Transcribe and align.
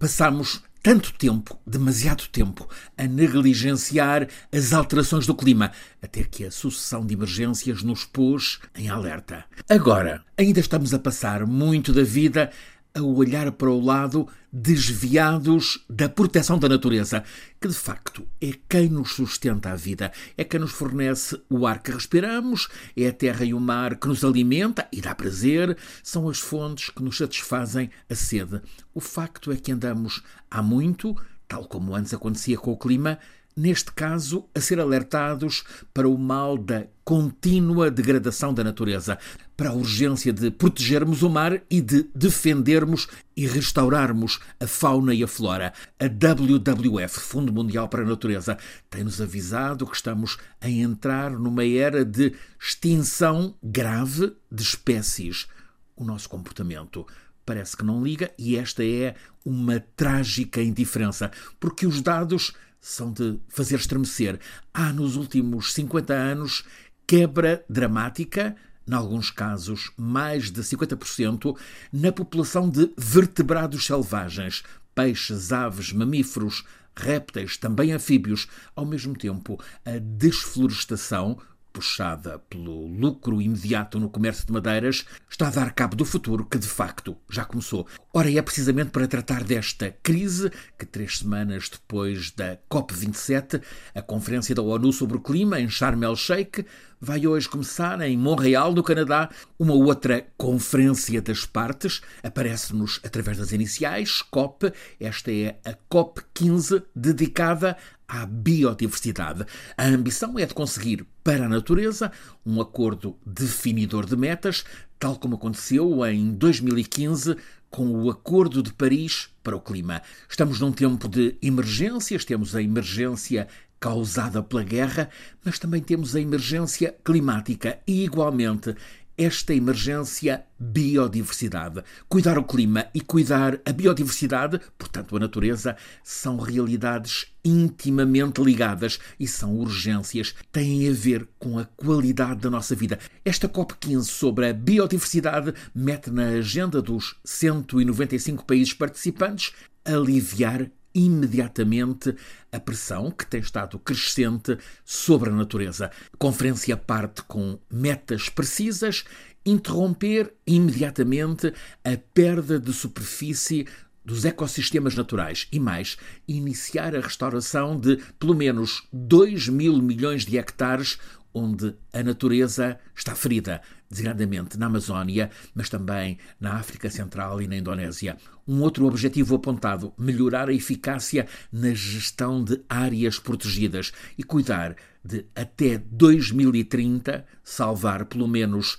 Passamos 0.00 0.62
tanto 0.82 1.12
tempo, 1.12 1.60
demasiado 1.66 2.26
tempo, 2.28 2.66
a 2.96 3.04
negligenciar 3.04 4.26
as 4.50 4.72
alterações 4.72 5.26
do 5.26 5.34
clima, 5.34 5.72
até 6.00 6.24
que 6.24 6.42
a 6.42 6.50
sucessão 6.50 7.04
de 7.04 7.12
emergências 7.12 7.82
nos 7.82 8.06
pôs 8.06 8.60
em 8.74 8.88
alerta. 8.88 9.44
Agora, 9.68 10.24
ainda 10.38 10.58
estamos 10.58 10.94
a 10.94 10.98
passar 10.98 11.46
muito 11.46 11.92
da 11.92 12.02
vida 12.02 12.50
a 12.94 13.02
olhar 13.02 13.50
para 13.52 13.70
o 13.70 13.80
lado 13.80 14.26
desviados 14.52 15.84
da 15.88 16.08
proteção 16.08 16.58
da 16.58 16.68
natureza, 16.68 17.22
que 17.60 17.68
de 17.68 17.74
facto 17.74 18.26
é 18.40 18.52
quem 18.68 18.88
nos 18.88 19.12
sustenta 19.12 19.70
a 19.70 19.76
vida, 19.76 20.12
é 20.36 20.42
quem 20.42 20.58
nos 20.58 20.72
fornece 20.72 21.40
o 21.48 21.66
ar 21.66 21.82
que 21.82 21.92
respiramos, 21.92 22.68
é 22.96 23.06
a 23.06 23.12
terra 23.12 23.44
e 23.44 23.54
o 23.54 23.60
mar 23.60 23.96
que 23.96 24.08
nos 24.08 24.24
alimenta 24.24 24.88
e 24.92 25.00
dá 25.00 25.14
prazer, 25.14 25.76
são 26.02 26.28
as 26.28 26.38
fontes 26.38 26.90
que 26.90 27.02
nos 27.02 27.16
satisfazem 27.16 27.90
a 28.08 28.14
sede. 28.14 28.60
O 28.92 29.00
facto 29.00 29.52
é 29.52 29.56
que 29.56 29.72
andamos 29.72 30.22
há 30.50 30.62
muito, 30.62 31.16
tal 31.46 31.64
como 31.66 31.94
antes 31.94 32.12
acontecia 32.12 32.58
com 32.58 32.72
o 32.72 32.76
clima, 32.76 33.18
neste 33.56 33.92
caso, 33.92 34.48
a 34.54 34.60
ser 34.60 34.80
alertados 34.80 35.64
para 35.92 36.08
o 36.08 36.16
mal 36.16 36.56
da 36.56 36.86
contínua 37.04 37.90
degradação 37.90 38.54
da 38.54 38.62
natureza, 38.62 39.18
para 39.56 39.70
a 39.70 39.74
urgência 39.74 40.32
de 40.32 40.50
protegermos 40.50 41.22
o 41.22 41.28
mar 41.28 41.60
e 41.68 41.80
de 41.80 42.08
defendermos 42.14 43.08
e 43.36 43.46
restaurarmos 43.46 44.38
a 44.58 44.66
fauna 44.66 45.12
e 45.12 45.22
a 45.22 45.28
flora. 45.28 45.72
A 45.98 46.04
WWF, 46.04 47.20
Fundo 47.20 47.52
Mundial 47.52 47.88
para 47.88 48.02
a 48.02 48.06
Natureza, 48.06 48.56
tem-nos 48.88 49.20
avisado 49.20 49.86
que 49.86 49.96
estamos 49.96 50.38
a 50.60 50.70
entrar 50.70 51.30
numa 51.32 51.64
era 51.66 52.04
de 52.04 52.32
extinção 52.60 53.54
grave 53.62 54.32
de 54.50 54.62
espécies. 54.62 55.48
O 55.96 56.04
nosso 56.04 56.28
comportamento 56.28 57.06
parece 57.44 57.76
que 57.76 57.84
não 57.84 58.04
liga 58.04 58.30
e 58.38 58.56
esta 58.56 58.84
é 58.84 59.16
uma 59.44 59.80
trágica 59.96 60.62
indiferença, 60.62 61.32
porque 61.58 61.86
os 61.86 62.00
dados 62.00 62.52
são 62.80 63.12
de 63.12 63.38
fazer 63.48 63.76
estremecer. 63.76 64.38
Há 64.72 64.92
nos 64.92 65.16
últimos 65.16 65.72
50 65.74 66.12
anos 66.14 66.64
quebra 67.06 67.64
dramática, 67.68 68.56
em 68.88 68.94
alguns 68.94 69.30
casos 69.30 69.92
mais 69.96 70.50
de 70.50 70.62
50%, 70.62 71.56
na 71.92 72.10
população 72.10 72.68
de 72.68 72.90
vertebrados 72.96 73.86
selvagens, 73.86 74.62
peixes, 74.94 75.52
aves, 75.52 75.92
mamíferos, 75.92 76.64
répteis, 76.96 77.56
também 77.56 77.92
anfíbios. 77.92 78.46
Ao 78.74 78.84
mesmo 78.84 79.16
tempo, 79.16 79.60
a 79.84 79.98
desflorestação 79.98 81.38
puxada 81.72 82.38
pelo 82.50 82.86
lucro 82.86 83.40
imediato 83.40 83.98
no 83.98 84.10
comércio 84.10 84.46
de 84.46 84.52
madeiras, 84.52 85.04
está 85.28 85.48
a 85.48 85.50
dar 85.50 85.72
cabo 85.72 85.96
do 85.96 86.04
futuro 86.04 86.44
que 86.44 86.58
de 86.58 86.66
facto 86.66 87.16
já 87.28 87.44
começou. 87.44 87.86
Ora, 88.12 88.30
é 88.30 88.42
precisamente 88.42 88.90
para 88.90 89.06
tratar 89.06 89.44
desta 89.44 89.94
crise 90.02 90.50
que, 90.78 90.84
três 90.84 91.18
semanas 91.18 91.68
depois 91.68 92.30
da 92.32 92.58
COP27, 92.70 93.62
a 93.94 94.02
Conferência 94.02 94.54
da 94.54 94.62
ONU 94.62 94.92
sobre 94.92 95.16
o 95.16 95.20
Clima 95.20 95.60
em 95.60 95.68
Sharm 95.68 96.02
el-Sheikh, 96.02 96.64
vai 97.00 97.26
hoje 97.26 97.48
começar 97.48 97.98
em 98.02 98.16
Montreal, 98.16 98.74
no 98.74 98.82
Canadá, 98.82 99.30
uma 99.58 99.72
outra 99.72 100.26
Conferência 100.36 101.22
das 101.22 101.46
Partes. 101.46 102.02
Aparece-nos 102.22 103.00
através 103.02 103.38
das 103.38 103.52
iniciais, 103.52 104.20
COP. 104.22 104.70
Esta 105.00 105.32
é 105.32 105.58
a 105.64 105.74
COP 105.88 106.20
15, 106.34 106.82
dedicada 106.94 107.76
à 108.10 108.26
biodiversidade. 108.26 109.46
A 109.78 109.86
ambição 109.86 110.36
é 110.36 110.44
de 110.44 110.52
conseguir 110.52 111.06
para 111.22 111.46
a 111.46 111.48
natureza 111.48 112.10
um 112.44 112.60
acordo 112.60 113.16
definidor 113.24 114.04
de 114.04 114.16
metas, 114.16 114.64
tal 114.98 115.16
como 115.16 115.36
aconteceu 115.36 116.04
em 116.04 116.32
2015 116.32 117.36
com 117.70 117.86
o 117.92 118.10
Acordo 118.10 118.64
de 118.64 118.72
Paris 118.72 119.28
para 119.44 119.56
o 119.56 119.60
Clima. 119.60 120.02
Estamos 120.28 120.58
num 120.58 120.72
tempo 120.72 121.08
de 121.08 121.36
emergências, 121.40 122.24
temos 122.24 122.56
a 122.56 122.62
emergência 122.62 123.46
causada 123.78 124.42
pela 124.42 124.64
guerra, 124.64 125.08
mas 125.44 125.58
também 125.58 125.80
temos 125.80 126.14
a 126.14 126.20
emergência 126.20 126.94
climática 127.04 127.78
e, 127.86 128.04
igualmente, 128.04 128.74
esta 129.16 129.54
emergência 129.54 130.44
biodiversidade. 130.58 131.82
Cuidar 132.08 132.38
o 132.38 132.44
clima 132.44 132.86
e 132.94 133.00
cuidar 133.00 133.60
a 133.64 133.72
biodiversidade, 133.72 134.60
portanto 134.78 135.16
a 135.16 135.20
natureza, 135.20 135.76
são 136.02 136.38
realidades 136.38 137.26
intimamente 137.44 138.42
ligadas 138.42 138.98
e 139.18 139.26
são 139.26 139.56
urgências, 139.56 140.34
têm 140.52 140.88
a 140.88 140.92
ver 140.92 141.28
com 141.38 141.58
a 141.58 141.64
qualidade 141.64 142.40
da 142.40 142.50
nossa 142.50 142.74
vida. 142.74 142.98
Esta 143.24 143.48
COP15 143.48 144.04
sobre 144.04 144.48
a 144.48 144.52
biodiversidade 144.52 145.54
mete 145.74 146.10
na 146.10 146.28
agenda 146.28 146.82
dos 146.82 147.16
195 147.24 148.44
países 148.44 148.74
participantes 148.74 149.52
aliviar 149.84 150.70
imediatamente 150.94 152.14
a 152.52 152.58
pressão 152.58 153.10
que 153.10 153.26
tem 153.26 153.40
estado 153.40 153.78
crescente 153.78 154.58
sobre 154.84 155.30
a 155.30 155.32
natureza. 155.32 155.90
Conferência 156.18 156.76
parte 156.76 157.22
com 157.22 157.58
metas 157.70 158.28
precisas, 158.28 159.04
interromper 159.44 160.34
imediatamente 160.46 161.52
a 161.84 161.96
perda 162.12 162.58
de 162.58 162.72
superfície 162.72 163.66
dos 164.04 164.24
ecossistemas 164.24 164.94
naturais 164.96 165.46
e 165.52 165.60
mais, 165.60 165.96
iniciar 166.26 166.96
a 166.96 167.00
restauração 167.00 167.78
de 167.78 167.96
pelo 168.18 168.34
menos 168.34 168.82
2 168.92 169.48
mil 169.48 169.80
milhões 169.80 170.24
de 170.24 170.38
hectares 170.38 170.98
onde 171.32 171.74
a 171.92 172.02
natureza 172.02 172.78
está 172.94 173.14
ferida, 173.14 173.60
designadamente 173.90 174.58
na 174.58 174.66
Amazónia, 174.66 175.30
mas 175.54 175.68
também 175.68 176.18
na 176.40 176.54
África 176.54 176.88
Central 176.90 177.40
e 177.42 177.48
na 177.48 177.56
Indonésia. 177.56 178.16
Um 178.46 178.60
outro 178.62 178.86
objetivo 178.86 179.34
apontado: 179.34 179.92
melhorar 179.98 180.48
a 180.48 180.54
eficácia 180.54 181.26
na 181.52 181.72
gestão 181.74 182.42
de 182.42 182.60
áreas 182.68 183.18
protegidas 183.18 183.92
e 184.16 184.22
cuidar 184.22 184.76
de, 185.04 185.26
até 185.34 185.78
2030, 185.78 187.24
salvar 187.42 188.04
pelo 188.04 188.28
menos 188.28 188.78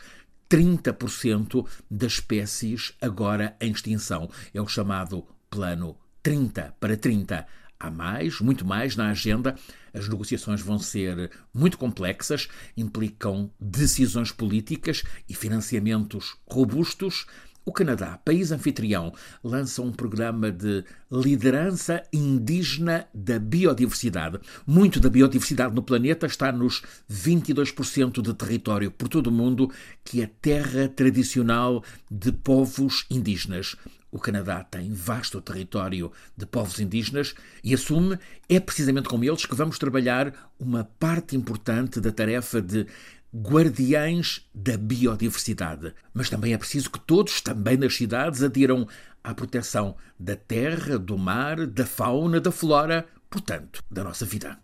30% 0.49 1.65
das 1.89 2.13
espécies 2.13 2.93
agora 3.01 3.55
em 3.59 3.71
extinção. 3.71 4.29
É 4.53 4.61
o 4.61 4.67
chamado 4.67 5.25
Plano 5.49 5.97
30 6.21 6.75
para 6.79 6.95
30. 6.95 7.47
Há 7.81 7.89
mais, 7.89 8.39
muito 8.39 8.63
mais 8.63 8.95
na 8.95 9.09
agenda. 9.09 9.55
As 9.91 10.07
negociações 10.07 10.61
vão 10.61 10.77
ser 10.77 11.31
muito 11.51 11.79
complexas, 11.79 12.47
implicam 12.77 13.49
decisões 13.59 14.31
políticas 14.31 15.01
e 15.27 15.33
financiamentos 15.33 16.35
robustos. 16.47 17.25
O 17.65 17.71
Canadá, 17.71 18.19
país 18.23 18.51
anfitrião, 18.51 19.11
lança 19.43 19.81
um 19.81 19.91
programa 19.91 20.51
de 20.51 20.83
liderança 21.11 22.03
indígena 22.13 23.07
da 23.15 23.39
biodiversidade. 23.39 24.39
Muito 24.65 24.99
da 24.99 25.09
biodiversidade 25.09 25.73
no 25.73 25.81
planeta 25.81 26.27
está 26.27 26.51
nos 26.51 26.83
22% 27.11 28.21
de 28.21 28.33
território 28.35 28.91
por 28.91 29.07
todo 29.07 29.27
o 29.27 29.31
mundo 29.31 29.71
que 30.03 30.21
é 30.21 30.27
terra 30.27 30.87
tradicional 30.87 31.83
de 32.11 32.31
povos 32.31 33.07
indígenas. 33.09 33.75
O 34.11 34.19
Canadá 34.19 34.63
tem 34.63 34.93
vasto 34.93 35.41
território 35.41 36.11
de 36.35 36.45
povos 36.45 36.79
indígenas 36.79 37.33
e 37.63 37.73
assume, 37.73 38.19
é 38.49 38.59
precisamente 38.59 39.07
com 39.07 39.23
eles 39.23 39.45
que 39.45 39.55
vamos 39.55 39.79
trabalhar 39.79 40.51
uma 40.59 40.83
parte 40.83 41.35
importante 41.35 42.01
da 42.01 42.11
tarefa 42.11 42.61
de 42.61 42.85
guardiães 43.33 44.45
da 44.53 44.75
biodiversidade. 44.75 45.93
Mas 46.13 46.29
também 46.29 46.53
é 46.53 46.57
preciso 46.57 46.91
que 46.91 46.99
todos, 46.99 47.39
também 47.39 47.77
nas 47.77 47.95
cidades, 47.95 48.43
adiram 48.43 48.85
à 49.23 49.33
proteção 49.33 49.95
da 50.19 50.35
terra, 50.35 50.99
do 50.99 51.17
mar, 51.17 51.65
da 51.65 51.85
fauna, 51.85 52.41
da 52.41 52.51
flora, 52.51 53.07
portanto, 53.29 53.81
da 53.89 54.03
nossa 54.03 54.25
vida. 54.25 54.59